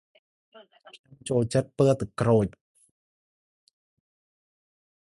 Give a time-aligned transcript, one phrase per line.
[1.21, 2.47] ខ្ញុំចូលចិត្តពណ៌ទឹកក្រូច។